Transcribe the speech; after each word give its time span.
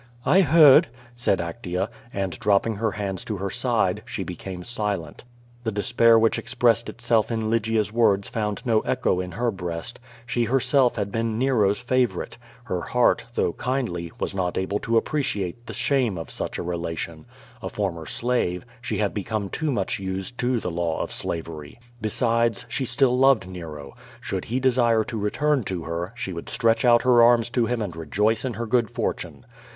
"I 0.25 0.41
heard," 0.41 0.87
said 1.15 1.37
Actea, 1.37 1.87
and, 2.11 2.39
dropping 2.39 2.77
her 2.77 2.93
hands 2.93 3.23
to 3.25 3.37
her 3.37 3.51
side, 3.51 4.01
she 4.03 4.23
became 4.23 4.63
silent. 4.63 5.23
The 5.63 5.71
despair 5.71 6.17
which 6.17 6.39
expressed 6.39 6.89
itself 6.89 7.29
in 7.31 7.51
Lygia's 7.51 7.93
words 7.93 8.27
found 8.27 8.65
no 8.65 8.79
echo 8.79 9.19
in 9.19 9.33
her 9.33 9.51
breast. 9.51 9.99
She 10.25 10.45
herself 10.45 10.95
had 10.95 11.11
been 11.11 11.37
Nero's 11.37 11.79
favorite. 11.79 12.37
Iler 12.67 12.81
heart, 12.87 13.25
though 13.35 13.53
kindly, 13.53 14.11
was 14.19 14.33
not 14.33 14.57
able 14.57 14.79
to 14.79 14.97
appreciate 14.97 15.67
the 15.67 15.73
shame 15.73 16.17
of 16.17 16.31
such 16.31 16.57
a 16.57 16.63
relation. 16.63 17.27
A 17.61 17.69
former 17.69 18.07
slave« 18.07 18.65
die 18.89 18.95
had 18.97 19.13
become 19.13 19.49
too 19.51 19.71
much 19.71 19.99
used 19.99 20.35
to 20.39 20.59
the 20.59 20.71
law 20.71 20.99
of 20.99 21.11
slavery. 21.11 21.79
Be 22.01 22.09
74 22.09 22.09
QVO 22.09 22.09
VADI8. 22.09 22.43
sides, 22.43 22.65
she 22.67 22.85
still 22.85 23.15
loved 23.15 23.47
Nero. 23.47 23.95
Should 24.19 24.45
he 24.45 24.59
desire 24.59 25.03
to 25.03 25.17
return 25.19 25.61
to 25.65 25.83
her, 25.83 26.11
she 26.15 26.33
would 26.33 26.49
stretch 26.49 26.83
out 26.83 27.03
her 27.03 27.21
arms 27.21 27.51
to 27.51 27.67
him 27.67 27.83
and 27.83 27.95
rejoice 27.95 28.43
in 28.43 28.55
her 28.55 28.65
good 28.65 28.89
fortune. 28.89 29.45